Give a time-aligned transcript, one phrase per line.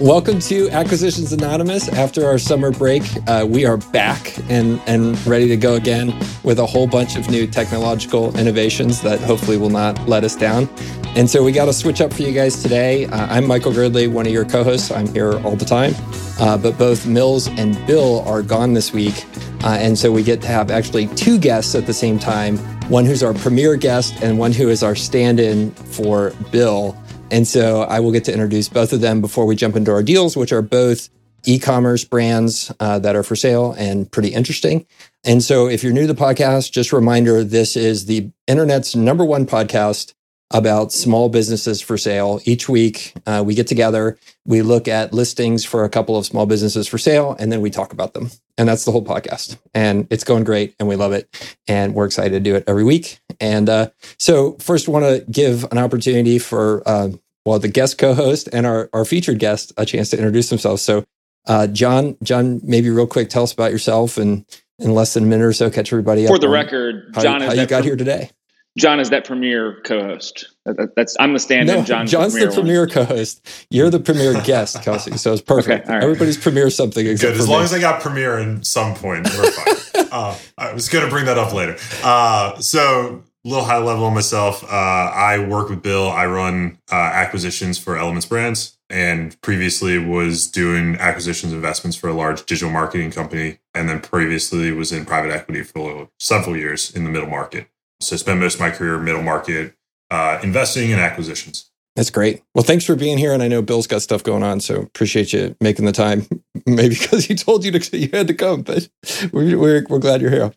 [0.00, 1.88] Welcome to Acquisitions Anonymous.
[1.88, 6.58] After our summer break, uh, we are back and, and ready to go again with
[6.58, 10.68] a whole bunch of new technological innovations that hopefully will not let us down.
[11.16, 13.06] And so we got to switch up for you guys today.
[13.06, 14.90] Uh, I'm Michael Girdley, one of your co hosts.
[14.90, 15.94] I'm here all the time.
[16.38, 19.24] Uh, but both Mills and Bill are gone this week.
[19.64, 22.58] Uh, and so we get to have actually two guests at the same time
[22.90, 26.96] one who's our premier guest and one who is our stand in for Bill.
[27.30, 30.02] And so I will get to introduce both of them before we jump into our
[30.02, 31.08] deals, which are both
[31.44, 34.86] e commerce brands uh, that are for sale and pretty interesting.
[35.24, 38.94] And so if you're new to the podcast, just a reminder this is the internet's
[38.94, 40.14] number one podcast
[40.52, 42.40] about small businesses for sale.
[42.44, 46.46] Each week, uh, we get together, we look at listings for a couple of small
[46.46, 48.30] businesses for sale, and then we talk about them.
[48.56, 49.58] And that's the whole podcast.
[49.74, 51.56] And it's going great, and we love it.
[51.66, 53.18] And we're excited to do it every week.
[53.40, 57.08] And uh, so, first, want to give an opportunity for uh,
[57.46, 60.82] well, the guest co-host and our our featured guest a chance to introduce themselves.
[60.82, 61.04] So,
[61.46, 64.44] uh, John, John, maybe real quick, tell us about yourself and
[64.78, 66.32] in less than a minute or so, catch everybody up.
[66.32, 68.30] For the record, how, John, how you got here today.
[68.76, 70.54] John is that premier co-host.
[70.66, 71.78] That's I'm the stand-in.
[71.78, 73.66] No, John's, John's the premier, the premier co-host.
[73.70, 75.18] You're the premier guest, Kelcey.
[75.18, 75.84] So it's perfect.
[75.84, 76.02] Okay, right.
[76.02, 77.06] Everybody's premier something.
[77.06, 77.24] Good.
[77.24, 80.08] As long as I got premier in some point, we're fine.
[80.12, 81.78] uh, I was going to bring that up later.
[82.02, 84.64] Uh, so a little high level on myself.
[84.64, 86.10] Uh, I work with Bill.
[86.10, 92.12] I run uh, acquisitions for Elements Brands, and previously was doing acquisitions investments for a
[92.12, 97.04] large digital marketing company, and then previously was in private equity for several years in
[97.04, 97.68] the middle market.
[98.00, 99.74] So I spent most of my career middle market
[100.10, 101.70] uh, investing and acquisitions.
[101.96, 102.42] That's great.
[102.54, 103.32] Well, thanks for being here.
[103.32, 106.26] And I know Bill's got stuff going on, so appreciate you making the time.
[106.68, 108.88] Maybe because he told you to, you had to come, but
[109.32, 110.52] we're, we're, we're glad you're here.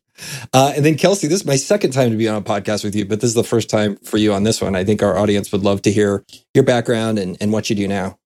[0.54, 2.96] Uh, and then Kelcey, this is my second time to be on a podcast with
[2.96, 4.76] you, but this is the first time for you on this one.
[4.76, 7.88] I think our audience would love to hear your background and, and what you do
[7.88, 8.18] now.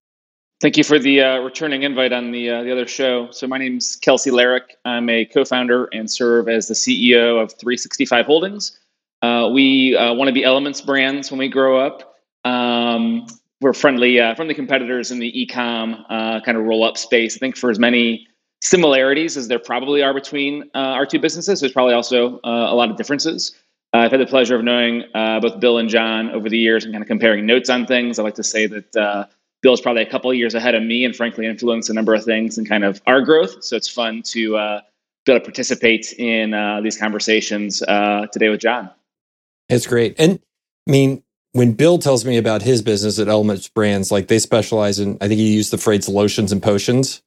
[0.61, 3.29] Thank you for the uh, returning invite on the uh, the other show.
[3.31, 4.61] So my name's Kelcey Lehrich.
[4.85, 8.79] I'm a co-founder and serve as the CEO of 365 Holdings.
[9.21, 12.15] Uh, we uh, want to be Elements brands when we grow up.
[12.45, 13.27] Um,
[13.63, 16.05] we're friendly uh, friendly competitors in the e-com
[16.45, 17.35] kind of roll up space.
[17.35, 18.27] I think for as many
[18.63, 21.59] similarities as there probably are between uh, our two businesses.
[21.59, 23.53] There's probably also uh, a lot of differences.
[23.93, 26.85] Uh, I've had the pleasure of knowing uh, both Bill and John over the years
[26.85, 28.17] and kind of comparing notes on things.
[28.17, 29.25] I like to say that uh,
[29.61, 32.23] Bill is probably a couple years ahead of me and frankly influenced a number of
[32.23, 33.61] things and kind of our growth.
[33.63, 34.81] So it's fun to uh,
[35.25, 36.51] be able to participate in
[36.83, 38.89] these conversations today with John.
[39.67, 40.15] It's great.
[40.17, 40.39] And
[40.87, 41.21] I mean,
[41.53, 45.27] when Bill tells me about his business at Elements Brands, like they specialize in, I
[45.27, 47.21] think he used the phrase lotions and potions.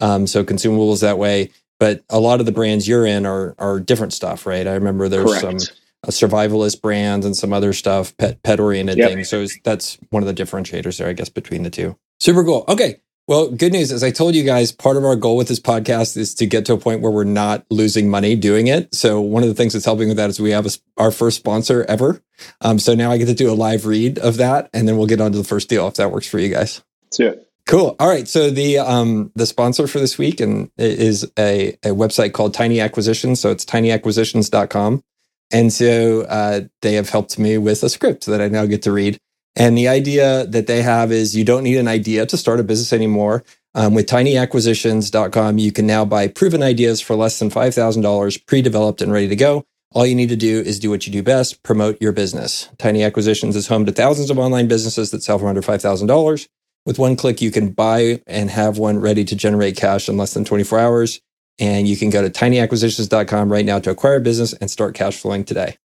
[0.00, 1.50] Um, so consumables that way.
[1.78, 4.66] But a lot of the brands you're in are are different stuff, right?
[4.66, 5.60] I remember there's Correct.
[5.62, 9.10] some uh, survivalist brands and some other stuff, pet pet oriented yep.
[9.10, 9.28] things.
[9.28, 11.96] So that's one of the differentiators there, I guess, between the two.
[12.20, 12.64] Super cool.
[12.68, 13.00] Okay.
[13.32, 13.90] Well, good news.
[13.92, 16.66] As I told you guys, part of our goal with this podcast is to get
[16.66, 18.94] to a point where we're not losing money doing it.
[18.94, 21.38] So one of the things that's helping with that is we have a, our first
[21.38, 22.22] sponsor ever.
[22.60, 25.06] Um, so now I get to do a live read of that, and then we'll
[25.06, 26.82] get on to the first deal if that works for you guys.
[27.04, 27.48] That's it.
[27.64, 27.96] Cool.
[27.98, 28.28] All right.
[28.28, 32.80] So the um the sponsor for this week and is a, a website called Tiny
[32.80, 33.40] Acquisitions.
[33.40, 35.02] So it's tinyacquisitions.com.
[35.50, 38.92] And so uh, they have helped me with a script that I now get to
[38.92, 39.18] read.
[39.56, 42.64] And the idea that they have is you don't need an idea to start a
[42.64, 43.44] business anymore.
[43.74, 49.02] Um, with tinyacquisitions.com, you can now buy proven ideas for less than $5,000, pre developed
[49.02, 49.64] and ready to go.
[49.94, 52.68] All you need to do is do what you do best promote your business.
[52.78, 56.48] Tiny Acquisitions is home to thousands of online businesses that sell for under $5,000.
[56.84, 60.34] With one click, you can buy and have one ready to generate cash in less
[60.34, 61.20] than 24 hours.
[61.58, 65.18] And you can go to tinyacquisitions.com right now to acquire a business and start cash
[65.18, 65.76] flowing today.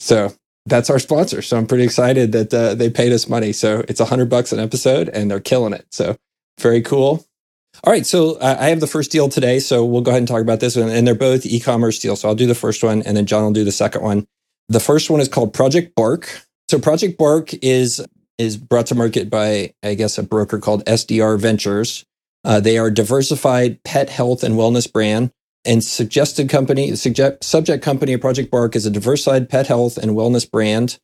[0.00, 0.32] So
[0.68, 1.42] that's our sponsor.
[1.42, 3.52] So I'm pretty excited that uh, they paid us money.
[3.52, 5.86] So it's a hundred bucks an episode and they're killing it.
[5.90, 6.16] So
[6.60, 7.24] very cool.
[7.84, 8.06] All right.
[8.06, 9.60] So uh, I have the first deal today.
[9.60, 10.88] So we'll go ahead and talk about this one.
[10.88, 12.20] And they're both e-commerce deals.
[12.20, 14.26] So I'll do the first one and then John will do the second one.
[14.68, 16.42] The first one is called Project Bark.
[16.68, 18.04] So Project Bark is
[18.36, 22.04] is brought to market by, I guess, a broker called SDR Ventures.
[22.44, 25.32] Uh, they are diversified pet health and wellness brand.
[25.68, 30.12] And suggested company, suggest, subject company of Project Bark is a diversified pet health and
[30.12, 30.98] wellness brand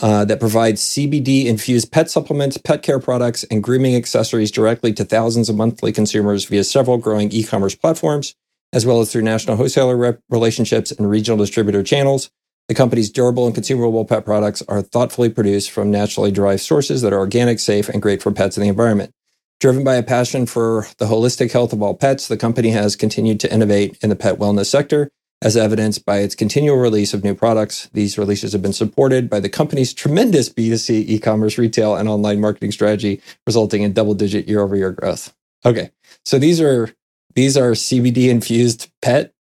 [0.00, 5.04] uh, that provides CBD infused pet supplements, pet care products, and grooming accessories directly to
[5.04, 8.34] thousands of monthly consumers via several growing e commerce platforms,
[8.72, 12.28] as well as through national wholesaler rep- relationships and regional distributor channels.
[12.66, 17.12] The company's durable and consumable pet products are thoughtfully produced from naturally derived sources that
[17.12, 19.14] are organic, safe, and great for pets and the environment.
[19.60, 23.40] Driven by a passion for the holistic health of all pets, the company has continued
[23.40, 25.10] to innovate in the pet wellness sector,
[25.42, 27.88] as evidenced by its continual release of new products.
[27.92, 32.40] These releases have been supported by the company's tremendous B2C e commerce, retail, and online
[32.40, 35.34] marketing strategy, resulting in double digit year over year growth.
[35.64, 35.90] Okay.
[36.24, 36.94] So these are
[37.34, 39.32] these are CBD infused pet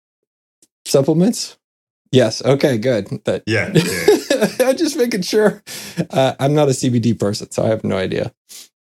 [0.87, 1.59] supplements.
[2.11, 2.43] Yes.
[2.43, 2.79] Okay.
[2.79, 3.23] Good.
[3.25, 3.71] But yeah.
[3.75, 4.47] yeah.
[4.61, 5.63] I'm just making sure.
[6.09, 8.33] Uh, I'm not a CBD person, so I have no idea.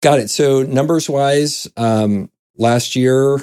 [0.01, 0.29] Got it.
[0.29, 3.39] So numbers wise, um, last year,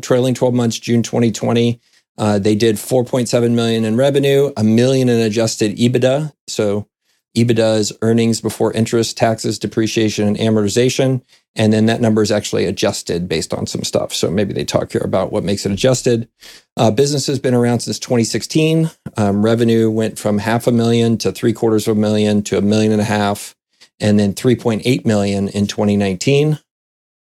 [0.00, 1.80] trailing 12 months, June 2020,
[2.18, 6.32] uh, they did 4.7 million in revenue, a million in adjusted EBITDA.
[6.48, 6.88] So
[7.36, 11.22] EBITDA is earnings before interest, taxes, depreciation, and amortization.
[11.54, 14.12] And then that number is actually adjusted based on some stuff.
[14.12, 16.28] So maybe they talk here about what makes it adjusted.
[16.76, 18.90] Uh, business has been around since 2016.
[19.16, 22.62] Um, revenue went from half a million to three quarters of a million to a
[22.62, 23.54] million and a half,
[24.02, 26.58] and then 3.8 million in 2019.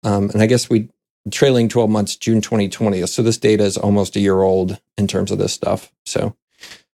[0.03, 0.89] Um, and I guess we
[1.29, 3.05] trailing 12 months, June 2020.
[3.07, 5.91] So this data is almost a year old in terms of this stuff.
[6.05, 6.35] So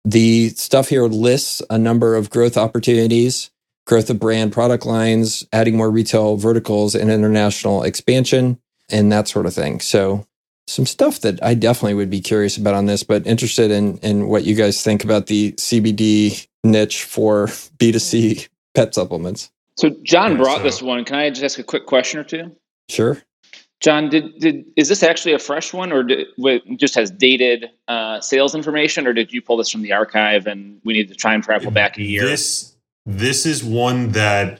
[0.04, 3.52] the stuff here lists a number of growth opportunities,
[3.86, 9.46] growth of brand product lines, adding more retail verticals and international expansion and that sort
[9.46, 9.80] of thing.
[9.80, 10.26] So
[10.68, 14.28] some stuff that I definitely would be curious about on this, but interested in in
[14.28, 19.52] what you guys think about the CBD niche for B2C pet supplements.
[19.80, 20.64] So John brought so.
[20.64, 21.06] this one.
[21.06, 22.54] Can I just ask a quick question or two?
[22.90, 23.18] Sure.
[23.80, 26.28] John, did, did is this actually a fresh one, or did,
[26.76, 30.82] just has dated uh, sales information, or did you pull this from the archive and
[30.84, 32.26] we need to try and travel back a year?
[32.26, 34.60] This this is one that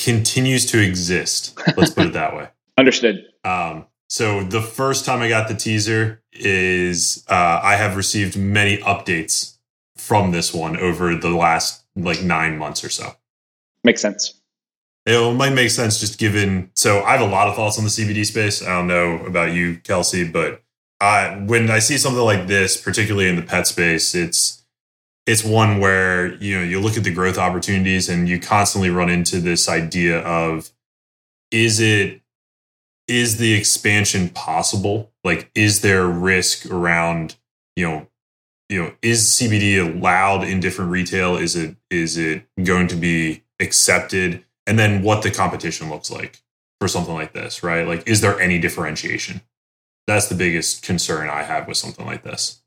[0.00, 1.56] continues to exist.
[1.76, 2.48] Let's put it that way.
[2.76, 3.24] Understood.
[3.44, 8.78] Um, so the first time I got the teaser is uh, I have received many
[8.78, 9.58] updates
[9.96, 13.14] from this one over the last like nine months or so.
[13.84, 14.39] Makes sense
[15.06, 16.70] it might make sense just given.
[16.74, 18.62] So I have a lot of thoughts on the CBD space.
[18.62, 20.62] I don't know about you, Kelcey, but
[21.00, 24.60] I, when I see something like this, particularly in the pet space, it's
[25.26, 29.08] it's one where you know you look at the growth opportunities and you constantly run
[29.08, 30.70] into this idea of
[31.50, 32.20] is it
[33.08, 35.10] is the expansion possible?
[35.24, 37.36] Like, is there risk around
[37.76, 38.06] you know
[38.68, 41.36] you know is CBD allowed in different retail?
[41.36, 44.44] Is it is it going to be accepted?
[44.66, 46.40] And then what the competition looks like
[46.80, 47.86] for something like this, right?
[47.86, 49.42] Like, is there any differentiation?
[50.06, 52.62] That's the biggest concern I have with something like this.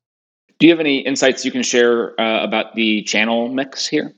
[0.60, 4.14] Do you have any insights you can share uh, about the channel mix here?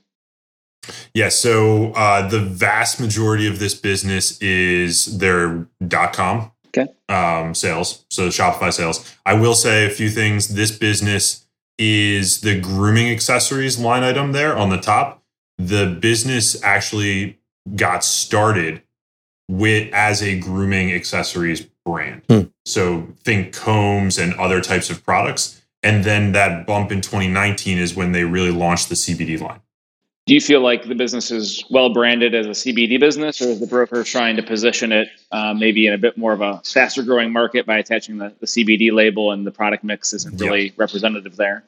[1.14, 6.86] Yeah, so uh, the vast majority of this business is their dot com okay.
[7.08, 9.16] um, sales, so Shopify sales.
[9.24, 10.48] I will say a few things.
[10.48, 11.46] This business
[11.78, 15.24] is the grooming accessories line item there on the top.
[15.58, 17.40] The business actually
[17.74, 18.82] got started
[19.48, 22.22] with as a grooming accessories brand.
[22.28, 22.42] Hmm.
[22.64, 25.62] So think combs and other types of products.
[25.82, 29.60] And then that bump in 2019 is when they really launched the CBD line.
[30.26, 33.60] Do you feel like the business is well branded as a CBD business, or is
[33.60, 37.04] the broker trying to position it uh, maybe in a bit more of a faster
[37.04, 40.72] growing market by attaching the, the CBD label and the product mix isn't really yep.
[40.78, 41.62] representative there?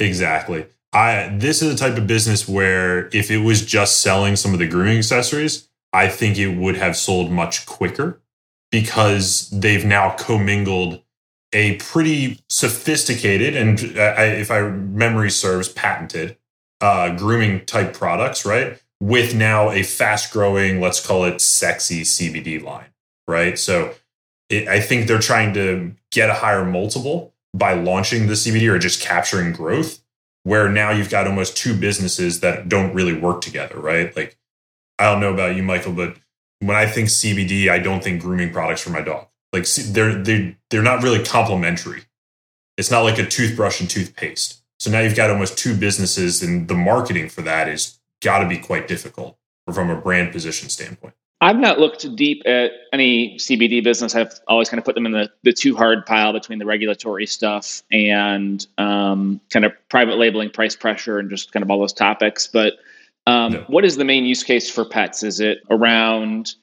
[0.00, 0.66] Exactly.
[0.92, 4.58] I this is a type of business where if it was just selling some of
[4.58, 8.20] the grooming accessories, I think it would have sold much quicker
[8.70, 11.02] because they've now commingled
[11.52, 16.36] a pretty sophisticated and uh, if I memory serves patented
[16.80, 18.80] uh, grooming type products, right?
[19.00, 22.88] With now a fast growing, let's call it sexy CBD line,
[23.26, 23.58] right?
[23.58, 23.94] So
[24.48, 28.78] it, I think they're trying to get a higher multiple by launching the CBD or
[28.78, 30.00] just capturing growth
[30.48, 34.16] where now you've got almost two businesses that don't really work together, right?
[34.16, 34.38] Like,
[34.98, 36.16] I don't know about you, Michael, but
[36.60, 39.26] when I think CBD, I don't think grooming products for my dog.
[39.52, 42.04] Like they're they're they're not really complementary.
[42.78, 44.62] It's not like a toothbrush and toothpaste.
[44.80, 48.48] So now you've got almost two businesses, and the marketing for that is got to
[48.48, 49.36] be quite difficult
[49.70, 51.14] from a brand position standpoint.
[51.40, 54.14] I've not looked deep at any CBD business.
[54.16, 57.26] I've always kind of put them in the, the too hard pile between the regulatory
[57.26, 61.92] stuff and um, kind of private labeling, price pressure, and just kind of all those
[61.92, 62.48] topics.
[62.48, 62.74] But
[63.26, 63.64] um, no.
[63.68, 65.22] what is the main use case for pets?
[65.22, 66.54] Is it around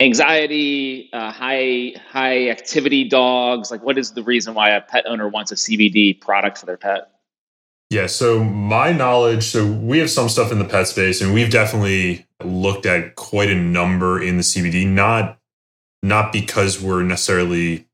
[0.00, 3.70] anxiety, uh, high high activity dogs?
[3.70, 6.76] Like, what is the reason why a pet owner wants a CBD product for their
[6.76, 7.12] pet?
[7.90, 11.50] Yeah, so my knowledge, so we have some stuff in the pet space, and we've
[11.50, 15.38] definitely looked at quite a number in the CBD, not
[16.02, 17.86] not because we're necessarily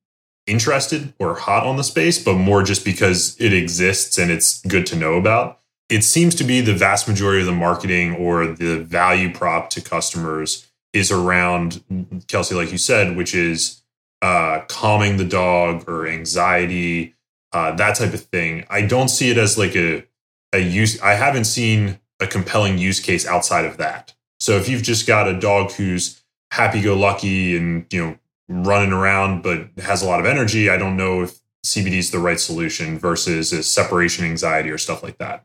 [0.47, 4.87] interested or hot on the space, but more just because it exists and it's good
[4.87, 5.61] to know about.
[5.89, 9.81] It seems to be the vast majority of the marketing or the value prop to
[9.81, 11.83] customers is around
[12.27, 13.83] Kelcey, like you said, which is
[14.21, 17.15] uh, calming the dog or anxiety,
[17.53, 18.65] uh, that type of thing.
[18.71, 20.05] I don't see it as like a
[20.53, 21.01] a use.
[21.01, 24.15] I haven't seen a compelling use case outside of that.
[24.39, 28.19] So if you've just got a dog who's happy go lucky and you know
[28.49, 32.19] running around but has a lot of energy, I don't know if CBD is the
[32.19, 35.45] right solution versus a separation anxiety or stuff like that.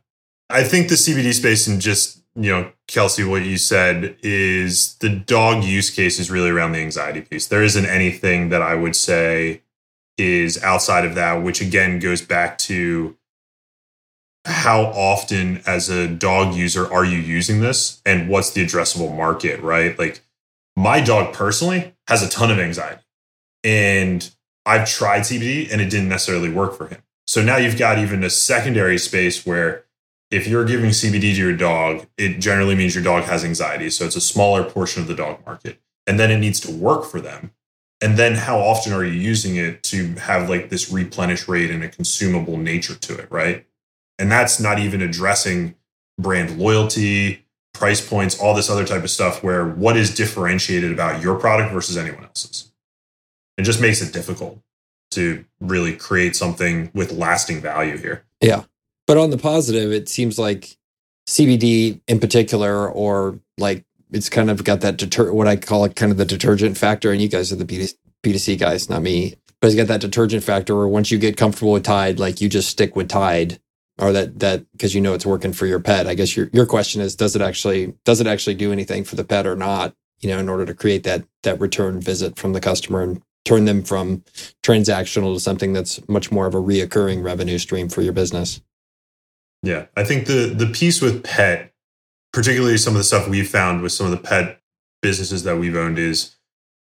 [0.50, 5.10] I think the CBD space and just you know Kelcey, what you said is the
[5.10, 7.48] dog use case is really around the anxiety piece.
[7.48, 9.62] There isn't anything that I would say
[10.18, 13.16] is outside of that, which again goes back to
[14.46, 19.62] how often as a dog user are you using this and what's the addressable market,
[19.62, 19.98] right?
[20.00, 20.22] Like
[20.76, 23.02] my dog personally has a ton of anxiety
[23.64, 24.30] and
[24.66, 27.04] I've tried CBD and it didn't necessarily work for him.
[27.26, 29.84] So now you've got even a secondary space where
[30.32, 33.90] if you're giving CBD to your dog, it generally means your dog has anxiety.
[33.90, 35.80] So it's a smaller portion of the dog market.
[36.06, 37.52] And then it needs to work for them.
[38.00, 41.84] And then how often are you using it to have like this replenish rate and
[41.84, 43.66] a consumable nature to it, right?
[44.20, 45.76] And that's not even addressing
[46.20, 51.22] brand loyalty, price points, all this other type of stuff where what is differentiated about
[51.22, 52.72] your product versus anyone else's.
[53.58, 54.60] It just makes it difficult
[55.12, 58.26] to really create something with lasting value here.
[58.42, 58.64] Yeah.
[59.08, 60.78] But on the positive, it seems like
[61.28, 65.96] CBD in particular, or like it's kind of got that deter what I call it
[65.96, 67.12] kind of the detergent factor.
[67.12, 67.66] And you guys are the
[68.24, 69.36] B2C guys, not me.
[69.60, 72.48] But it's got that detergent factor where once you get comfortable with Tide, like you
[72.48, 73.60] just stick with Tide
[74.00, 76.08] or that that because you know it's working for your pet.
[76.08, 79.16] I guess your your question is does it actually does it actually do anything for
[79.16, 79.94] the pet or not?
[80.20, 83.66] You know, in order to create that that return visit from the customer and turn
[83.66, 84.24] them from
[84.64, 88.62] transactional to something that's much more of a reoccurring revenue stream for your business.
[89.64, 91.74] Yeah, I think the the piece with pet,
[92.38, 94.62] particularly some of the stuff we've found with some of the pet
[95.02, 96.36] businesses that we've owned is,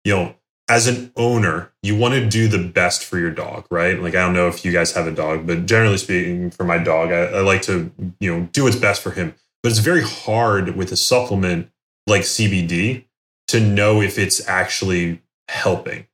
[0.03, 0.35] you know,
[0.67, 3.97] as an owner, you want to do the best for your dog, right?
[4.01, 6.77] Like I don't know if you guys have a dog, but generally speaking, for my
[6.77, 9.33] dog, I, I like to you know do what's best for him.
[9.63, 11.71] But it's very hard with a supplement
[12.05, 13.05] like CBD
[13.47, 16.05] to know if it's actually helping.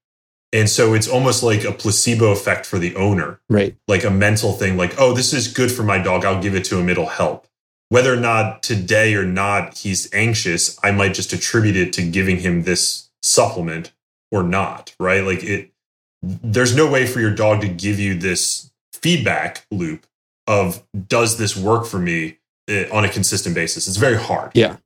[0.54, 3.40] And so it's almost like a placebo effect for the owner.
[3.50, 3.76] Right.
[3.88, 6.26] Like a mental thing, like, oh, this is good for my dog.
[6.26, 6.90] I'll give it to him.
[6.90, 7.48] It'll help.
[7.92, 12.38] Whether or not today or not he's anxious, I might just attribute it to giving
[12.38, 13.92] him this supplement
[14.32, 15.26] or not, right?
[15.26, 15.74] Like it,
[16.22, 20.08] there's no way for your dog to give you this feedback loop
[20.48, 22.38] of does this work for me
[22.70, 23.90] eh, on a consistent basis.
[23.90, 24.52] It's very hard.
[24.56, 24.78] Yeah.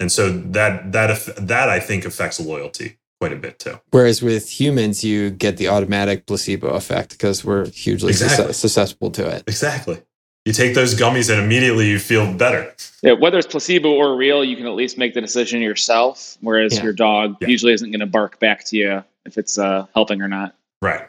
[0.00, 3.78] And so that that that I think affects loyalty quite a bit too.
[3.92, 8.52] Whereas with humans, you get the automatic placebo effect because we're hugely exactly.
[8.52, 9.44] susceptible to it.
[9.46, 10.02] Exactly.
[10.48, 12.74] You take those gummies and immediately you feel better.
[13.02, 16.38] Yeah, whether it's placebo or real, you can at least make the decision yourself.
[16.40, 16.84] Whereas yeah.
[16.84, 17.48] your dog yeah.
[17.48, 20.54] usually isn't going to bark back to you if it's uh, helping or not.
[20.80, 21.06] Right.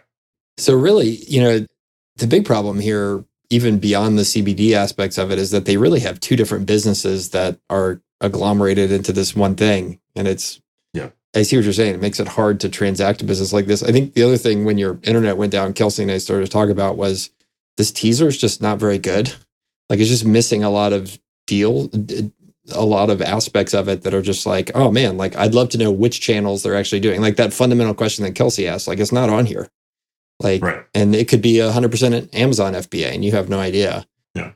[0.58, 1.65] So really, you know,
[2.17, 6.01] the big problem here, even beyond the CBD aspects of it, is that they really
[6.01, 10.60] have two different businesses that are agglomerated into this one thing, and it's
[10.91, 11.12] yeah.
[11.34, 11.96] I see what you're saying.
[11.96, 13.84] It makes it hard to transact a business like this.
[13.84, 16.51] I think the other thing when your internet went down, Kelcey and I started to
[16.51, 17.29] talk about was
[17.80, 19.34] this teaser is just not very good.
[19.90, 21.18] Like it's just missing a lot of
[21.48, 21.90] deal,
[22.74, 25.70] a lot of aspects of it that are just like, oh man, like I'd love
[25.70, 27.22] to know which channels they're actually doing.
[27.22, 29.70] Like that fundamental question that Kelcey asked, like it's not on here.
[30.42, 30.84] Like, right.
[30.94, 34.06] and it could be a hundred percent Amazon FBA and you have no idea.
[34.36, 34.52] Yeah.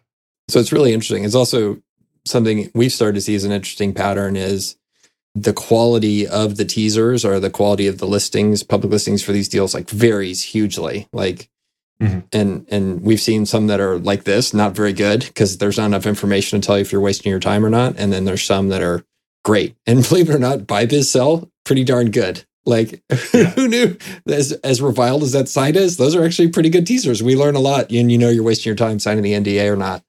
[0.50, 1.24] So it's really interesting.
[1.24, 1.82] It's also
[2.26, 4.76] something we've started to see as an interesting pattern is
[5.34, 9.48] the quality of the teasers or the quality of the listings, public listings for these
[9.48, 11.08] deals, like varies hugely.
[11.14, 11.50] Like,
[12.04, 12.20] mm-hmm.
[12.32, 15.88] and and we've seen some that are like this, not very good because there's not
[15.88, 17.96] enough information to tell you if you're wasting your time or not.
[17.98, 19.04] And then there's some that are
[19.44, 19.76] great.
[19.88, 22.46] And believe it or not, buy biz sell pretty darn good.
[22.66, 23.52] Like yeah.
[23.52, 27.22] who knew as as reviled as that site is, those are actually pretty good teasers.
[27.22, 29.76] We learn a lot and you know you're wasting your time signing the NDA or
[29.76, 30.04] not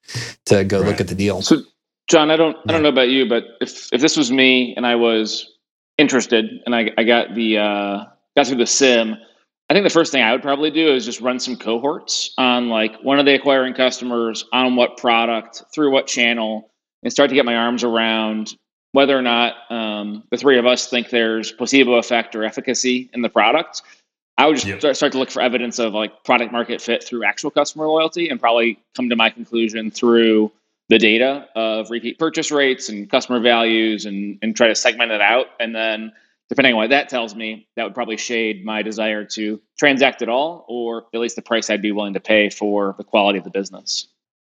[0.47, 0.89] to go right.
[0.89, 1.43] look at the deal.
[1.43, 1.63] So
[2.09, 4.87] John, I don't I don't know about you, but if if this was me and
[4.87, 5.51] I was
[5.99, 8.05] interested and I, I got the uh,
[8.37, 9.17] got through the sim,
[9.71, 12.69] I think the first thing I would probably do is just run some cohorts on
[12.69, 16.71] like when are they acquiring customers, on what product, through what channel,
[17.03, 18.57] and start to get my arms around
[18.93, 23.23] whether or not um, the three of us think there's placebo effect or efficacy in
[23.23, 23.83] the product.
[24.37, 24.81] I would just yep.
[24.81, 28.29] start, start to look for evidence of like product market fit through actual customer loyalty
[28.29, 30.53] and probably come to my conclusion through
[30.89, 35.21] the data of repeat purchase rates and customer values and, and try to segment it
[35.21, 35.47] out.
[35.59, 36.13] And then,
[36.49, 40.29] depending on what that tells me, that would probably shade my desire to transact at
[40.29, 43.45] all, or at least the price I'd be willing to pay for the quality of
[43.45, 44.09] the business.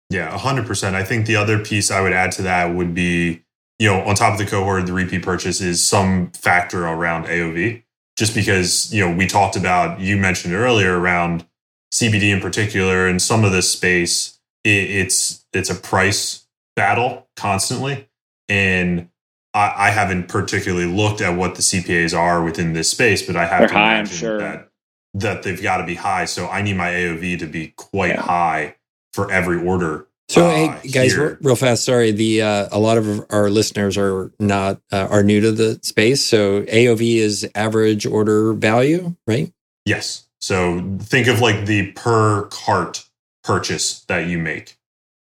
[0.10, 0.94] Yeah, 100%.
[0.94, 3.44] I think the other piece I would add to that would be,
[3.80, 7.84] you know, on top of the cohort, the repeat purchase is some factor around AOV.
[8.18, 11.46] Just because, you know, we talked about, you mentioned earlier around
[11.94, 16.46] CBD in particular, and some of this space, it, it's it's a price
[16.76, 18.08] battle constantly,
[18.48, 19.10] and
[19.54, 23.46] I, I, haven't particularly looked at what the CPAs are within this space, but I
[23.46, 24.40] have They're to high, imagine sure.
[24.40, 24.70] that
[25.14, 26.26] that they've got to be high.
[26.26, 28.22] So I need my AOV to be quite Yeah.
[28.22, 28.76] high
[29.14, 30.08] for every order.
[30.30, 31.28] So, uh, hey guys, here.
[31.32, 31.84] real, real fast.
[31.84, 35.78] Sorry, the uh, a lot of our listeners are not uh, are new to the
[35.84, 36.24] space.
[36.24, 39.52] So AOV is average order value, right?
[39.86, 40.28] Yes.
[40.40, 43.04] So think of like the per cart
[43.44, 44.78] purchase that you make.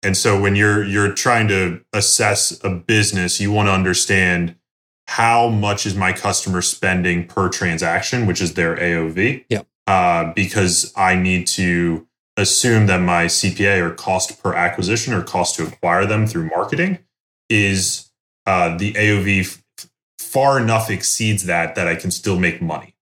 [0.07, 4.57] And so when you're you're trying to assess a business, you want to understand
[5.09, 9.45] how much is my customer spending per transaction, which is their AOV.
[9.49, 9.63] Yeah.
[9.87, 15.57] Uh, because I need to assume that my CPA or cost per acquisition or cost
[15.57, 16.99] to acquire them through marketing
[17.49, 18.11] is
[18.47, 22.97] uh, the AOV f- far enough exceeds that that I can still make money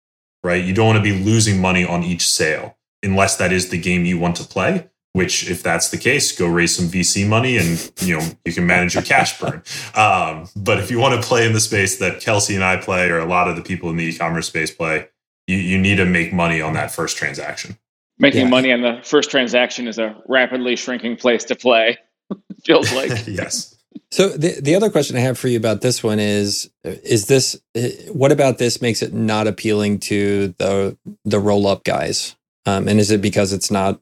[0.44, 0.62] right?
[0.62, 4.04] You don't want to be losing money on each sale unless that is the game
[4.04, 4.88] you want to play.
[5.14, 8.66] Which, if that's the case, go raise some VC money and you know you can
[8.66, 9.62] manage your cash burn.
[9.94, 13.08] Um, but if you want to play in the space that Kelcey and I play,
[13.08, 15.08] or a lot of the people in the e-commerce space play,
[15.46, 17.78] you, you need to make money on that first transaction.
[18.18, 18.48] Making Yeah.
[18.48, 21.96] money on the first transaction is a rapidly shrinking place to play.
[22.64, 23.10] Feels like.
[23.28, 23.76] yes.
[24.10, 27.54] So the the other question I have for you about this one is is this
[27.76, 32.34] uh, what about this makes it not appealing to the the roll up guys?
[32.66, 34.00] Um, and is it because it's not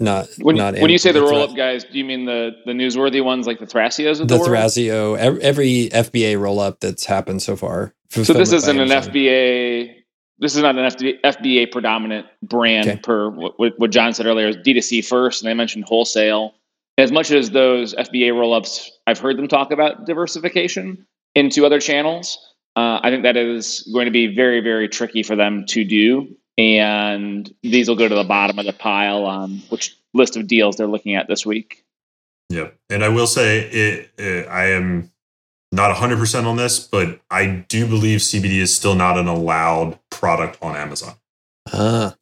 [0.00, 2.72] not When, not when you say the roll up guys, do you mean the, the
[2.72, 4.52] newsworthy ones like the Thrasios of the, the world?
[4.52, 7.94] Thrasio ev- every FBA roll up that's happened so far?
[8.10, 8.88] So this isn't an.
[8.88, 9.94] FBA.
[10.38, 13.00] This is not an FBA, FBA predominant brand Okay.
[13.00, 14.48] per what, what John said earlier.
[14.48, 16.54] Is D2C first, and they mentioned wholesale.
[16.96, 21.80] As much as those FBA roll ups, I've heard them talk about diversification into other
[21.80, 22.38] channels.
[22.76, 26.28] Uh, I think that is going to be very, very tricky for them to do,
[26.58, 30.76] and these will go to the bottom of the pile on which list of deals
[30.76, 31.84] they're looking at this week.
[32.50, 35.10] Yeah, And I will say it, it I am
[35.70, 40.58] not 100% on this, but I do believe CBD is still not an allowed product
[40.62, 41.14] on Amazon.
[41.72, 42.16] Ah,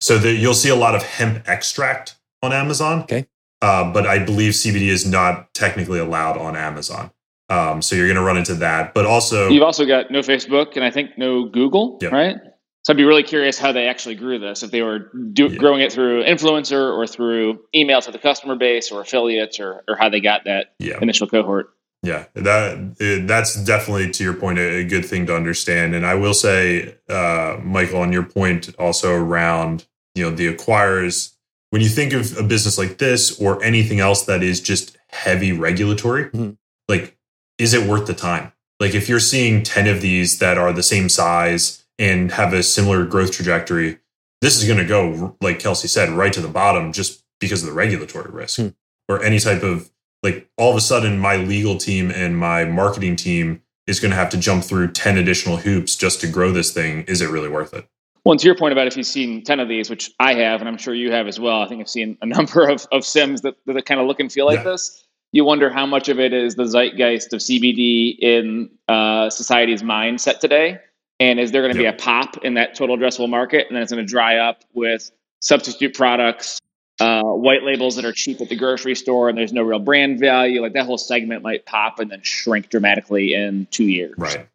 [0.00, 3.02] So the, you'll see a lot of hemp extract on Amazon.
[3.02, 3.26] Okay.
[3.62, 7.12] Uh, but I believe CBD is not technically allowed on Amazon.
[7.48, 8.92] Um, so you're going to run into that.
[8.92, 12.08] But also, You've also got no Facebook and I think no Google, Yeah.
[12.08, 12.36] right?
[12.84, 14.62] So I'd be really curious how they actually grew this.
[14.62, 15.56] If they were do, Yeah.
[15.58, 19.96] growing it through influencer or through email to the customer base or affiliates or, or
[19.96, 21.70] how they got that yeah, initial cohort.
[22.02, 25.94] yeah, that uh, that's definitely to your point a, a good thing to understand.
[25.94, 31.34] And I will say, uh, Michael, on your point also around you know the acquirers.
[31.70, 35.52] When you think of a business like this or anything else that is just heavy
[35.52, 36.56] regulatory, Mhm.
[36.88, 37.16] like
[37.58, 38.52] is it worth the time?
[38.80, 42.62] Like if you're seeing 10 of these that are the same size and have a
[42.64, 43.98] similar growth trajectory,
[44.40, 47.68] this is going to go, like Kelcey said, right to the bottom just because of
[47.68, 48.68] the regulatory risk Hmm.
[49.08, 49.90] or any type of
[50.22, 54.16] like all of a sudden my legal team and my marketing team is going to
[54.16, 57.02] have to jump through 10 additional hoops just to grow this thing.
[57.04, 57.86] Is it really worth it?
[58.24, 60.60] Well, and to your point about if you've seen 10 of these, which I have,
[60.60, 63.04] and I'm sure you have as well, I think I've seen a number of, of
[63.04, 64.64] Sims that, that kind of look and feel like Yeah.
[64.64, 65.04] this.
[65.32, 70.40] You wonder how much of it is the zeitgeist of CBD in uh, society's mindset
[70.40, 70.78] today.
[71.20, 71.98] And is there going to Yep.
[71.98, 73.66] be a pop in that total addressable market?
[73.68, 76.58] And then it's going to dry up with substitute products,
[76.98, 80.18] uh, white labels that are cheap at the grocery store, and there's no real brand
[80.18, 80.60] value.
[80.62, 84.14] Like that whole segment might pop and then shrink dramatically in two years.
[84.16, 84.48] Right.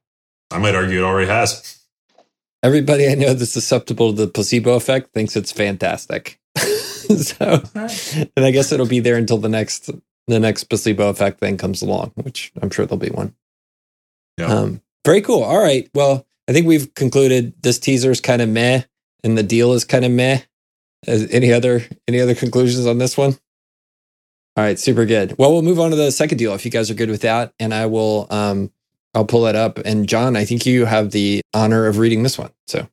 [0.51, 1.79] I might argue it already has.
[2.63, 6.39] everybody I know that's susceptible to the placebo effect thinks it's fantastic.
[6.57, 9.91] so, and I guess it'll be there until the next
[10.27, 13.35] the next placebo effect thing comes along, which I'm sure there'll be one.
[14.39, 14.47] Yeah.
[14.47, 15.43] Um, very cool.
[15.43, 15.87] All right.
[15.93, 18.83] Well, I think we've concluded this teaser is kind of meh,
[19.23, 20.41] and the deal is kind of meh.
[21.07, 23.37] Any other any other conclusions on this one?
[24.57, 25.35] All right, super good.
[25.37, 27.53] Well, we'll move on to the second deal if you guys are good with that,
[27.59, 28.71] and I will um
[29.13, 29.77] I'll pull that up.
[29.79, 32.51] And John, I think you have the honor of reading this one.
[32.67, 32.87] So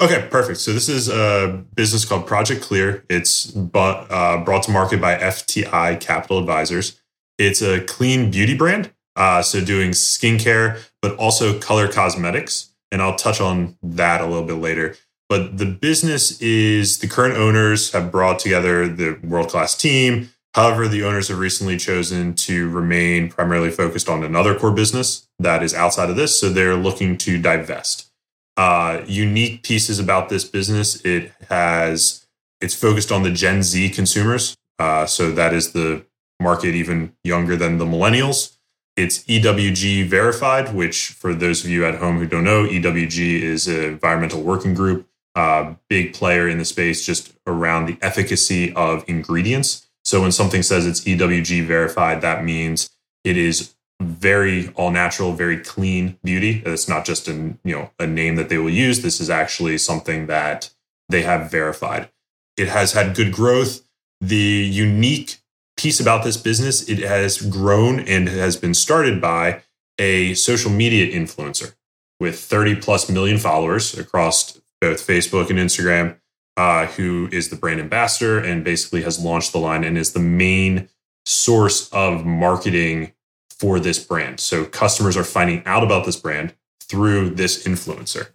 [0.00, 0.58] Okay, perfect.
[0.58, 3.04] So this is a business called Project Clear.
[3.08, 7.00] It's bu- uh, brought to market by FTI Capital Advisors.
[7.38, 12.70] It's a clean beauty brand, uh, so doing skincare, but also color cosmetics.
[12.90, 14.96] And I'll touch on that a little bit later.
[15.28, 20.30] But the business is the current owners have brought together the world class team.
[20.54, 25.62] However, the owners have recently chosen to remain primarily focused on another core business that
[25.62, 26.38] is outside of this.
[26.38, 28.10] So they're looking to divest
[28.56, 31.04] uh, unique pieces about this business.
[31.04, 32.26] It has
[32.60, 36.04] it's focused on the Gen Z consumers, uh, so that is the
[36.40, 38.53] market even younger than the millennials.
[38.96, 43.66] It's EWG verified, which for those of you at home who don't know, EWG is
[43.66, 49.04] an environmental working group uh, big player in the space just around the efficacy of
[49.08, 49.88] ingredients.
[50.04, 52.90] So when something says it's EWG verified, that means
[53.24, 56.62] it is very all natural, very clean beauty.
[56.64, 59.02] It's not just an you know a name that they will use.
[59.02, 60.70] This is actually something that
[61.08, 62.10] they have verified.
[62.56, 63.82] It has had good growth.
[64.20, 65.38] The unique
[65.76, 69.62] piece about this business, it has grown and has been started by
[69.98, 71.74] a social media influencer
[72.20, 76.16] with 30 plus million followers across both Facebook and Instagram,
[76.56, 80.20] uh, who is the brand ambassador and basically has launched the line and is the
[80.20, 80.88] main
[81.26, 83.12] source of marketing
[83.50, 84.40] for this brand.
[84.40, 88.28] So customers are finding out about this brand through this influencer.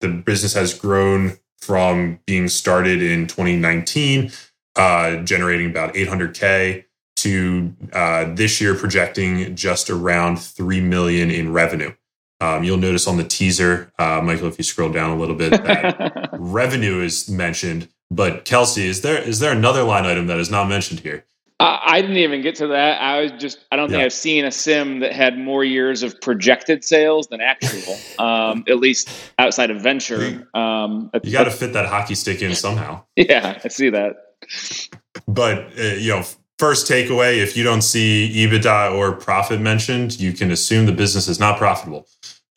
[0.00, 4.30] The business has grown from being started in 2019,
[4.78, 6.84] uh, generating about 800K
[7.16, 11.92] to uh, this year projecting just around 3 million in revenue.
[12.40, 15.50] Um, you'll notice on the teaser, uh, Michael, if you scroll down a little bit,
[15.50, 17.88] that revenue is mentioned.
[18.10, 21.26] But Kelcey, is there is there another line item that is not mentioned here?
[21.60, 23.00] I didn't even get to that.
[23.00, 24.04] I was just, I don't think yeah.
[24.04, 28.78] I've seen a sim that had more years of projected sales than actual, um, at
[28.78, 29.10] least
[29.40, 30.48] outside of venture.
[30.54, 33.02] Um, you got to fit that hockey stick in somehow.
[33.16, 34.27] Yeah, I see that.
[35.26, 36.24] But, uh, you know,
[36.58, 41.28] first takeaway if you don't see EBITDA or profit mentioned, you can assume the business
[41.28, 42.06] is not profitable.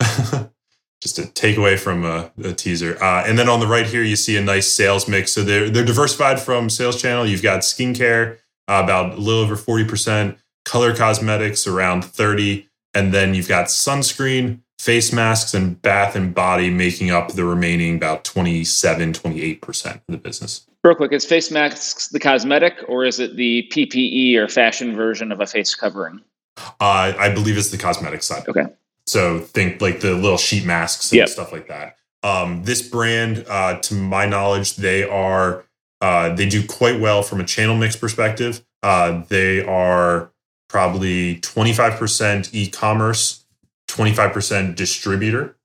[1.02, 2.96] just a takeaway from a, a teaser.
[3.02, 5.32] Uh, and then on the right here, you see a nice sales mix.
[5.32, 7.26] So they're, they're diversified from sales channel.
[7.26, 13.34] You've got skincare uh, about a little over 40%, color cosmetics around 30, and then
[13.34, 19.12] you've got sunscreen, face masks, and bath and body making up the remaining about 27,
[19.12, 20.66] 28% of the business.
[20.84, 25.30] Real quick, is face masks the cosmetic or is it the PPE or fashion version
[25.30, 26.20] of a face covering?
[26.56, 28.48] Uh, I believe it's the cosmetic side.
[28.48, 28.66] Okay.
[29.06, 31.28] So think like the little sheet masks and yep.
[31.28, 31.96] stuff like that.
[32.24, 35.64] Um, this brand, uh, to my knowledge, they are
[36.00, 38.64] uh, they do quite well from a channel mix perspective.
[38.82, 40.32] Uh, they are
[40.68, 43.44] probably 25% e-commerce,
[43.88, 45.56] 25% distributor,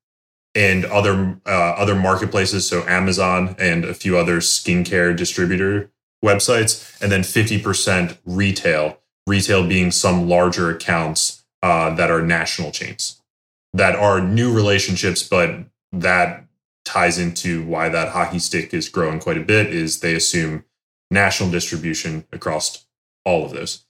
[0.58, 5.92] and other uh, other marketplaces, so Amazon and a few other skincare distributor
[6.26, 9.00] websites, and then 50% retail.
[9.28, 13.22] Retail being some larger accounts uh, that are national chains
[13.74, 16.46] that are new relationships, but that
[16.86, 20.64] ties into why that hockey stick is growing quite a bit is they assume
[21.12, 22.86] national distribution across
[23.26, 23.86] all of those.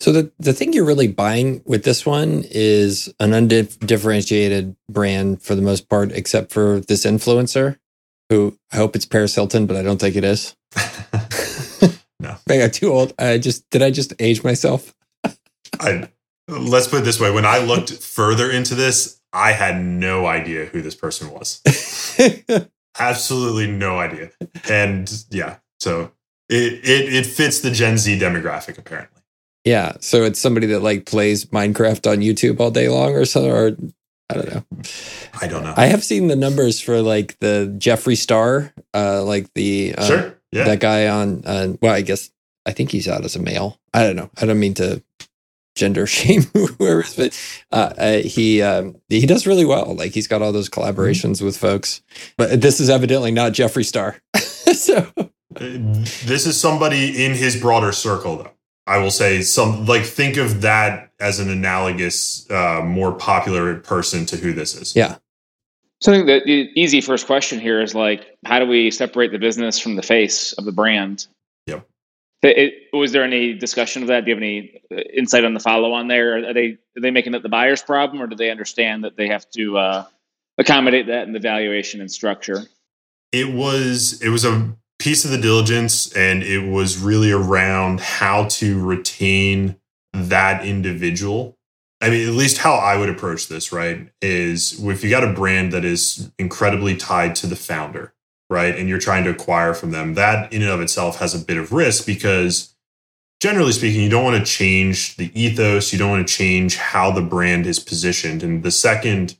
[0.00, 5.54] So the, the thing you're really buying with this one is an undifferentiated brand for
[5.54, 7.76] the most part, except for this influencer,
[8.30, 10.56] who I hope it's Paris Hilton, but I don't think it is.
[12.18, 13.12] no, I got too old.
[13.18, 14.94] I just did I just age myself?
[15.80, 16.08] I
[16.48, 20.64] let's put it this way: when I looked further into this, I had no idea
[20.64, 21.60] who this person was.
[22.98, 24.30] Absolutely no idea.
[24.68, 26.12] And yeah, so
[26.48, 29.19] it, it it fits the Gen Z demographic apparently.
[29.64, 33.50] Yeah, so it's somebody that like plays Minecraft on YouTube all day long or so
[33.50, 33.76] or
[34.30, 34.64] I don't know.
[35.40, 35.74] I don't know.
[35.76, 40.38] I have seen the numbers for like the Jeffree Star, uh like the uh, sure.
[40.52, 40.64] yeah.
[40.64, 42.30] that guy on uh, well, I guess
[42.64, 43.78] I think he's out as a male.
[43.92, 44.30] I don't know.
[44.40, 45.02] I don't mean to
[45.74, 50.42] gender shame whoever but uh, uh, he um, he does really well like he's got
[50.42, 51.46] all those collaborations mm-hmm.
[51.46, 52.02] with folks
[52.36, 55.24] but this is evidently not jeffree star so uh,
[55.56, 58.50] this is somebody in his broader circle though
[58.86, 64.26] i will say some like think of that as an analogous uh, more popular person
[64.26, 65.16] to who this is yeah
[66.00, 69.38] so I think the easy first question here is like, how do we separate the
[69.38, 71.26] business from the face of the brand?
[71.66, 71.86] Yep.
[72.42, 74.24] It, was there any discussion of that?
[74.24, 76.38] Do you have any uh, insight on the follow on there?
[76.38, 79.28] Are they are they making it the buyer's problem, or do they understand that they
[79.28, 80.04] have to uh,
[80.56, 82.62] accommodate that in the valuation and structure?
[83.30, 88.44] It was it was a piece of the diligence, and it was really around how
[88.44, 89.76] to retain
[90.12, 91.56] that individual.
[92.00, 94.08] I mean, at least how I would approach this, right?
[94.22, 98.14] Is if you got a brand that is incredibly tied to the founder,
[98.48, 98.76] right?
[98.76, 101.56] And you're trying to acquire from them, that in and of itself has a bit
[101.56, 102.74] of risk because
[103.40, 107.10] generally speaking, you don't want to change the ethos, you don't want to change how
[107.10, 108.42] the brand is positioned.
[108.42, 109.36] And the second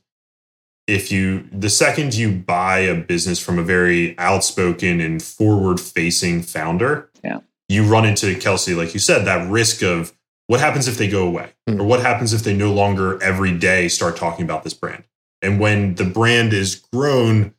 [0.87, 6.41] if you the second you buy a business from a very outspoken and forward facing
[6.41, 7.39] founder, yeah.
[7.69, 10.13] you run into Kelcey, like you said, that risk of
[10.47, 11.51] what happens if they go away?
[11.69, 11.79] Mm.
[11.79, 15.05] Or what happens if they no longer every day start talking about this brand?
[15.41, 17.53] And when the brand is grown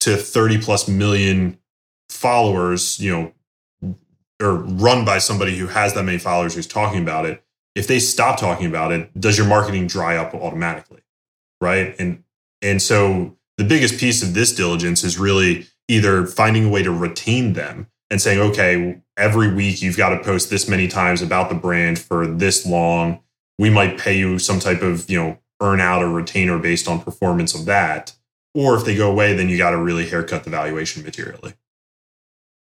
[0.00, 1.58] to 30 plus million
[2.08, 3.10] followers, you
[3.82, 3.94] know,
[4.40, 7.42] or run by somebody who has that many followers who's talking about it,
[7.74, 11.00] if they stop talking about it, does your marketing dry up automatically?
[11.60, 11.94] Right.
[11.98, 12.22] And
[12.62, 16.92] and so the biggest piece of this diligence is really either finding a way to
[16.92, 21.48] retain them and saying, okay, every week you've got to post this many times about
[21.48, 23.20] the brand for this long.
[23.58, 27.00] We might pay you some type of, you know, earn out or retainer based on
[27.00, 28.14] performance of that.
[28.54, 31.54] Or if they go away, then you got to really haircut the valuation materially.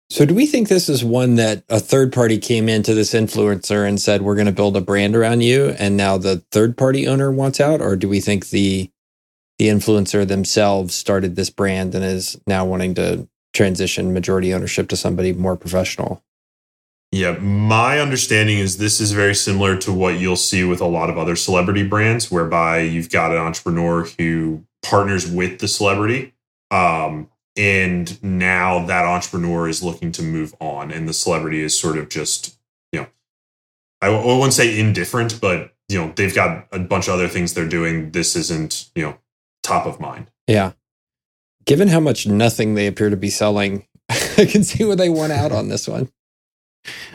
[0.08, 3.86] So, do we think this is one that a third party came into this influencer
[3.86, 7.08] and said, We're going to build a brand around you, and now the third party
[7.08, 7.80] owner wants out?
[7.80, 8.88] Or do we think the
[9.58, 14.96] the influencer themselves started this brand and is now wanting to transition majority ownership to
[14.96, 16.22] somebody more professional?
[17.12, 21.08] Yeah, my understanding is this is very similar to what you'll see with a lot
[21.08, 26.34] of other celebrity brands, whereby you've got an entrepreneur who partners with the celebrity.
[26.70, 31.96] Um, and now that entrepreneur is looking to move on, and the celebrity is sort
[31.96, 32.58] of just,
[32.92, 33.06] you know,
[34.02, 37.54] I, I wouldn't say indifferent, but, you know, they've got a bunch of other things
[37.54, 38.10] they're doing.
[38.10, 39.18] This isn't, you know,
[39.66, 40.30] top of mind.
[40.46, 40.72] Yeah.
[41.64, 45.32] Given how much nothing they appear to be selling, I can see where they went
[45.32, 46.10] out on this one.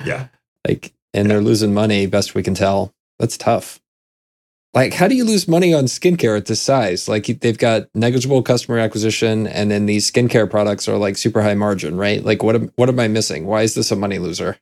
[0.06, 0.28] Yeah.
[0.68, 2.94] Like, and they're losing money, best we can tell.
[3.20, 3.80] That's tough.
[4.74, 7.10] Like, how do you lose money on skincare at this size?
[7.10, 11.56] Like, they've got negligible customer acquisition, and then these skincare products are like super high
[11.56, 12.24] margin, right?
[12.24, 13.46] Like, what am, what am I missing?
[13.46, 14.58] Why is this a money loser?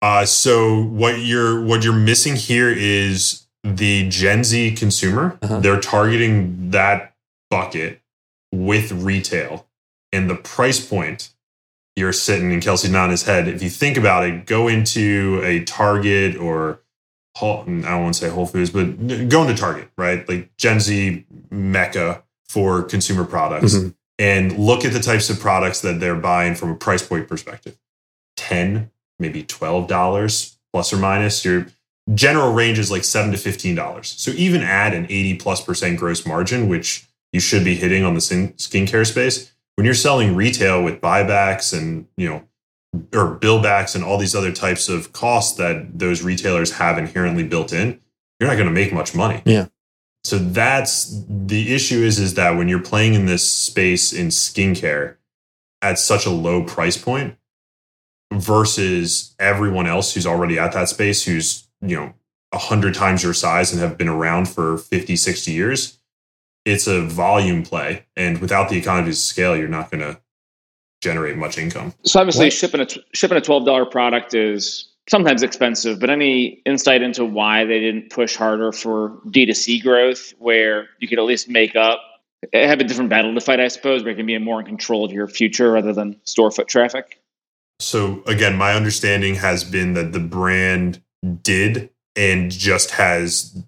[0.00, 5.38] Uh, so what you're what you're missing here is the Gen Z consumer.
[5.42, 5.60] Uh-huh.
[5.60, 7.11] They're targeting that
[7.52, 8.00] bucket
[8.50, 9.68] with retail,
[10.10, 11.28] and the price point
[11.94, 13.46] you're sitting in Kelcey nodding his head.
[13.48, 16.80] If you think about it, go into a Target or
[17.36, 20.26] I don't want to say Whole Foods, but go into Target, right?
[20.28, 23.88] Like Gen Z mecca for consumer products, mm-hmm.
[24.18, 27.78] and look at the types of products that they're buying from a price point perspective.
[28.36, 31.44] Ten, maybe twelve dollars plus or minus.
[31.44, 31.66] Your
[32.14, 34.08] general range is like seven to fifteen dollars.
[34.16, 38.14] So even add an eighty plus percent gross margin, which you should be hitting on
[38.14, 39.52] the skincare space.
[39.76, 42.42] When you're selling retail with buybacks and you know
[43.14, 47.72] or billbacks and all these other types of costs that those retailers have inherently built
[47.72, 47.98] in
[48.42, 49.40] you're not going to make much money.
[49.44, 49.68] Yeah.
[50.24, 55.14] So that's the issue is is that when you're playing in this space in skincare
[55.80, 57.36] at such a low price point
[58.32, 62.14] versus everyone else who's already at that space who's you know
[62.50, 65.98] 100 times your size and have been around for 50 60 years
[66.64, 70.20] it's a volume play, and without the economies of scale, you're not going to
[71.00, 71.92] generate much income.
[72.04, 72.52] So obviously, what?
[72.52, 75.98] shipping a shipping a twelve dollar product is sometimes expensive.
[76.00, 80.88] But any insight into why they didn't push harder for D 2 C growth, where
[81.00, 82.00] you could at least make up,
[82.52, 84.66] eh, have a different battle to fight, I suppose, where you can be more in
[84.66, 87.20] control of your future rather than store foot traffic.
[87.80, 91.02] So again, my understanding has been that the brand
[91.42, 93.60] did and just has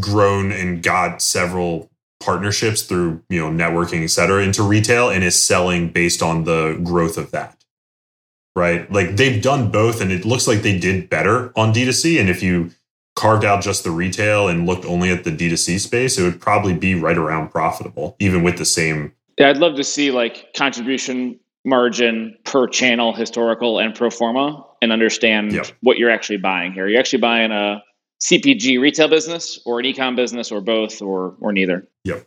[0.00, 5.40] grown and got several partnerships through you know networking et cetera into retail and is
[5.40, 7.52] selling based on the growth of that
[8.54, 8.90] right?
[8.90, 12.42] Like they've done both and it looks like they did better on d2c and if
[12.42, 12.70] you
[13.14, 16.74] carved out just the retail and looked only at the d2c space it would probably
[16.74, 21.38] be right around profitable even with the same yeah i'd love to see like contribution
[21.66, 25.66] margin per channel historical and pro forma and understand yep.
[25.82, 26.88] what you're actually buying here.
[26.88, 27.82] You're actually buying a
[28.22, 31.86] CPG retail business or an ecom business or both or or neither.
[32.04, 32.26] Yep.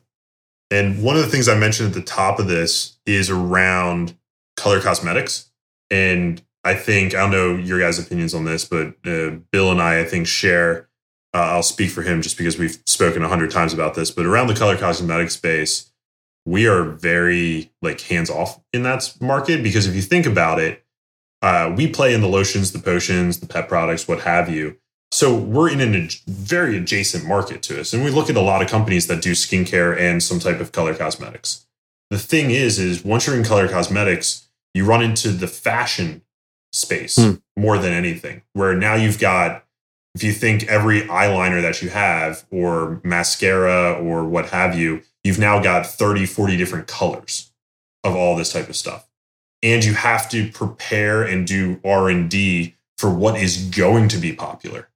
[0.71, 4.15] And one of the things I mentioned at the top of this is around
[4.55, 5.49] color cosmetics.
[5.89, 9.81] And I think, I don't know your guys' opinions on this, but uh, Bill and
[9.81, 10.87] I, I think, share.
[11.33, 14.25] Uh, I'll speak for him just because we've spoken a hundred times about this, but
[14.25, 15.91] around the color cosmetic space,
[16.45, 20.83] we are very like hands off in that market because if you think about it,
[21.43, 24.78] uh, we play in the lotions, the potions, the pet products, what have you.
[25.11, 27.93] So we're in a very adjacent market to us.
[27.93, 30.71] And we look at a lot of companies that do skincare and some type of
[30.71, 31.65] color cosmetics.
[32.11, 36.21] The thing is, is once you're in color cosmetics, you run into the fashion
[36.71, 37.35] space hmm.
[37.57, 39.65] more than anything, where now you've got,
[40.13, 45.39] if you think every eyeliner that you have or mascara or what have you, you've
[45.39, 47.51] now got 30, 40 different colors
[48.03, 49.07] of all this type of stuff.
[49.61, 54.88] And you have to prepare and do R&D for what is going to be popular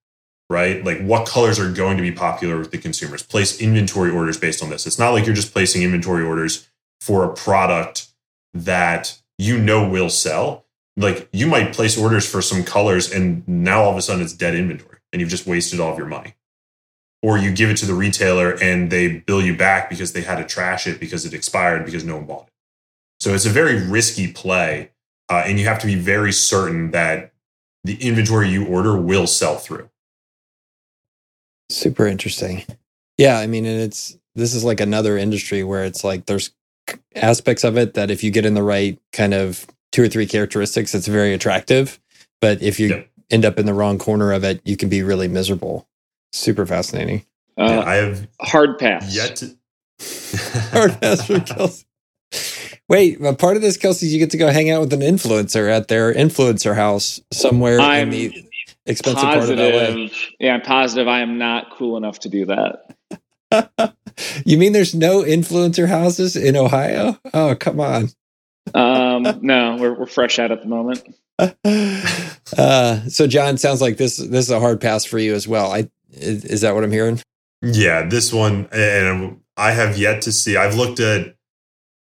[0.50, 0.84] right?
[0.84, 3.24] Like what colors are going to be popular with the consumers.
[3.24, 4.86] Place inventory orders based on this.
[4.86, 6.70] It's not like you're just placing inventory orders
[7.02, 8.08] for a product
[8.54, 10.66] that you know will sell.
[10.96, 14.34] Like you might place orders for some colors and now all of a sudden it's
[14.34, 16.36] dead inventory and you've just wasted all of your money.
[17.22, 20.38] Or you give it to the retailer and they bill you back because they had
[20.38, 22.54] to trash it because it expired because no one bought it.
[23.20, 24.92] So it's a very risky play.
[25.30, 27.34] Uh, and you have to be very certain that
[27.84, 29.90] the inventory you order will sell through.
[31.70, 32.64] Super interesting.
[33.18, 36.52] Yeah, I mean, and it's this is like another industry where it's like there's
[37.16, 40.26] aspects of it that if you get in the right kind of two or three
[40.26, 42.00] characteristics, it's very attractive.
[42.42, 43.04] But if you Yeah.
[43.32, 45.88] end up in the wrong corner of it, you can be really miserable.
[46.34, 47.26] Super fascinating.
[47.58, 49.16] Uh, Yeah, I have hard pass.
[49.16, 49.56] yet to.
[50.72, 51.86] Hard pass for Kelcey.
[52.90, 55.72] Wait, but part of this, Kelcey, you get to go hang out with an influencer
[55.72, 58.46] at their influencer house somewhere I'm in the
[58.86, 59.72] expensive part of LA.
[59.72, 60.30] positive.
[60.40, 62.96] Yeah, I'm positive I am not cool enough to do that.
[64.46, 67.18] you mean there's no influencer houses in Ohio?
[67.34, 68.10] Oh, come on.
[68.74, 71.04] Um, no, we're we're fresh out at the moment.
[71.40, 75.72] uh, so, John, sounds like this this is a hard pass for you as well.
[75.72, 77.20] I is, is that what I'm hearing?
[77.62, 80.58] Yeah, this one, and I have yet to see.
[80.58, 81.36] I've looked at,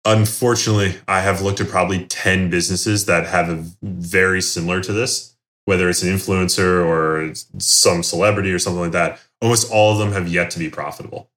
[0.04, 5.35] unfortunately, I have looked at probably 10 businesses that have a very similar to this,
[5.66, 9.20] whether it's an influencer or some celebrity or something like that.
[9.42, 11.30] Almost all of them have yet to be profitable.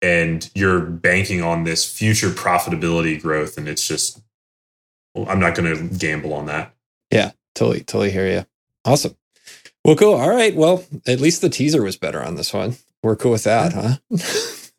[0.00, 3.56] And you're banking on this future profitability growth.
[3.56, 4.22] And it's just,
[5.14, 6.74] well, I'm not going to gamble on that.
[7.10, 8.46] Yeah, totally, totally hear you.
[8.84, 9.16] Awesome.
[9.84, 10.14] Well, cool.
[10.14, 10.54] All right.
[10.54, 12.76] Well, at least the teaser was better on this one.
[13.02, 13.96] We're cool with that, huh?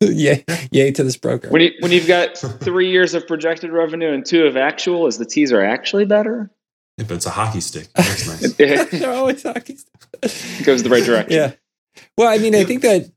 [0.00, 1.50] yay, yay to this broker.
[1.50, 5.18] When you when you've got three years of projected revenue and two of actual, is
[5.18, 6.50] the teaser actually better?
[6.96, 7.88] But it's a hockey stick.
[7.94, 8.54] That's nice.
[8.58, 9.78] it They're always hockey
[10.64, 11.32] goes the right direction.
[11.32, 11.52] Yeah.
[12.16, 13.10] Well, I mean, I think that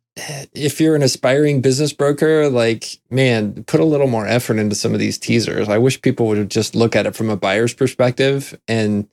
[0.54, 4.94] if you're an aspiring business broker, like, man, put a little more effort into some
[4.94, 5.70] of these teasers.
[5.70, 8.60] I wish people would just look at it from a buyer's perspective.
[8.68, 9.08] And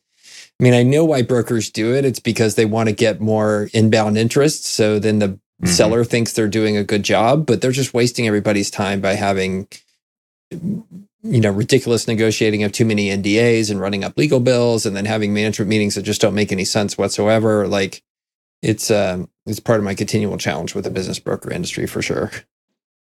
[0.59, 2.05] I mean, I know why brokers do it.
[2.05, 4.65] It's because they want to get more inbound interest.
[4.65, 5.69] So then the Mhm.
[5.69, 9.69] seller thinks they're doing a good job, but they're just wasting everybody's time by having
[11.25, 15.07] you know ridiculous negotiating of too many NDAs and running up legal bills and then
[15.07, 18.03] having management meetings that just don't make any sense whatsoever like
[18.63, 22.31] it's um it's part of my continual challenge with the business broker industry for sure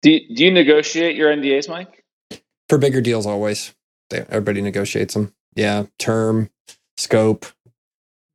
[0.02, 2.04] Do you, do you negotiate your NDAs, Mike?
[2.68, 3.74] for bigger deals always
[4.10, 6.50] they, everybody negotiates them yeah term
[6.98, 7.46] scope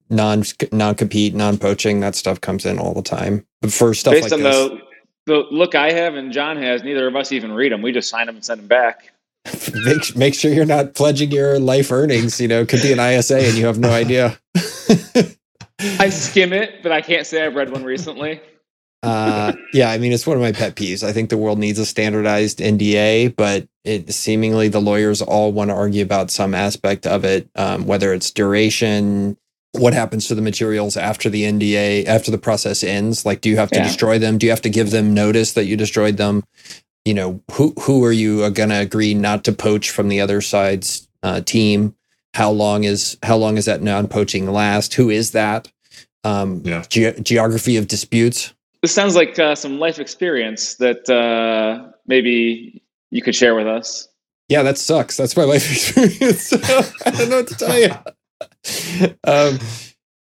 [0.10, 4.14] non non compete non poaching that stuff comes in all the time but for stuff
[4.14, 4.82] Based like on this the
[5.28, 7.82] the look I have and John has, neither of us even read them.
[7.82, 9.14] We just sign them and send them back.
[9.86, 12.40] Make make sure you're not pledging your life earnings.
[12.42, 14.40] You know, could be an ISA and you have no idea.
[16.00, 18.42] I skim it, but I can't say I've read one recently.
[19.04, 21.04] uh, yeah, I mean, it's one of my pet peeves.
[21.04, 25.70] I think the world needs a standardized NDA, but it seemingly the lawyers all want
[25.70, 29.38] to argue about some aspect of it, um, whether it's duration,
[29.74, 33.24] what happens to the materials after the NDA, after the process ends.
[33.26, 33.84] Like, do you have to Yeah.
[33.84, 34.40] destroy them?
[34.40, 36.44] Do you have to give them notice that you destroyed them?
[37.08, 40.42] You know, who who are you going to agree not to poach from the other
[40.42, 41.96] side's uh, team?
[42.34, 44.94] How long is how long is that non poaching last?
[44.96, 45.72] Who is that?
[46.26, 46.84] Um, Yeah.
[46.90, 48.54] ge- geography of disputes.
[48.82, 54.10] This sounds like uh, some life experience that uh, maybe you could share with us.
[54.50, 55.16] Yeah, that sucks.
[55.16, 56.52] That's my life experience.
[57.06, 59.16] I don't know what to tell you.
[59.24, 59.60] um,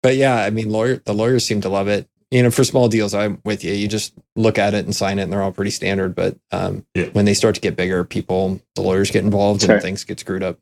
[0.02, 2.06] but yeah, I mean, lawyer the lawyers seem to love it.
[2.34, 3.72] You know, for small deals, I'm with you.
[3.72, 6.16] You just look at it and sign it, and they're all pretty standard.
[6.16, 7.04] But um, Yeah.
[7.12, 9.74] when they start to get bigger, people, the lawyers get involved, Sure.
[9.74, 10.58] and things get screwed up.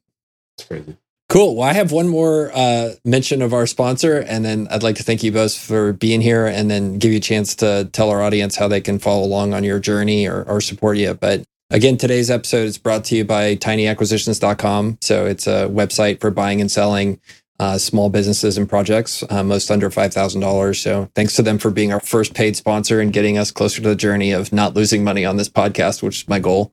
[0.59, 0.97] It's crazy.
[1.31, 1.57] Cool.
[1.57, 5.03] Well, I have one more uh, mention of our sponsor, and then I'd like to
[5.03, 8.21] thank you both for being here, and then give you a chance to tell our
[8.23, 11.15] audience how they can follow along on your journey or, or support you.
[11.15, 14.99] But again, today's episode is brought to you by tinyacquisitions.com.
[15.01, 17.19] So it's a website for buying and selling
[17.59, 20.77] uh, small businesses and projects, uh, most under $5,000.
[20.77, 23.89] So thanks to them for being our first paid sponsor and getting us closer to
[23.89, 26.73] the journey of not losing money on this podcast, which is my goal.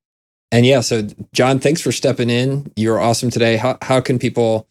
[0.52, 2.72] And yeah, so John, thanks for stepping in.
[2.76, 3.58] You're awesome today.
[3.58, 4.68] How how can people